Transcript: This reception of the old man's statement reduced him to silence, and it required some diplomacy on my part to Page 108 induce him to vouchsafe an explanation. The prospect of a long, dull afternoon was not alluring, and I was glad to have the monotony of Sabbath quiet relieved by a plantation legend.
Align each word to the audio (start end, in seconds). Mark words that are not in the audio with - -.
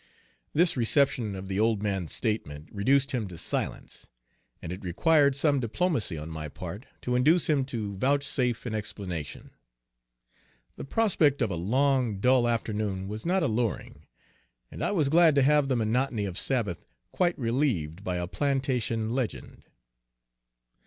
This 0.53 0.75
reception 0.75 1.35
of 1.35 1.47
the 1.47 1.59
old 1.59 1.83
man's 1.83 2.11
statement 2.11 2.69
reduced 2.71 3.11
him 3.11 3.27
to 3.27 3.37
silence, 3.37 4.09
and 4.59 4.71
it 4.71 4.83
required 4.83 5.35
some 5.35 5.59
diplomacy 5.59 6.17
on 6.17 6.27
my 6.27 6.49
part 6.49 6.87
to 7.01 7.11
Page 7.11 7.19
108 7.19 7.19
induce 7.19 7.47
him 7.47 7.65
to 7.65 7.97
vouchsafe 7.97 8.65
an 8.65 8.73
explanation. 8.73 9.51
The 10.75 10.85
prospect 10.85 11.43
of 11.43 11.51
a 11.51 11.55
long, 11.55 12.19
dull 12.19 12.47
afternoon 12.47 13.09
was 13.09 13.27
not 13.27 13.43
alluring, 13.43 14.07
and 14.71 14.83
I 14.83 14.89
was 14.89 15.07
glad 15.07 15.35
to 15.35 15.43
have 15.43 15.67
the 15.67 15.75
monotony 15.75 16.25
of 16.25 16.35
Sabbath 16.35 16.87
quiet 17.11 17.37
relieved 17.37 18.03
by 18.03 18.15
a 18.15 18.25
plantation 18.25 19.13
legend. 19.13 19.65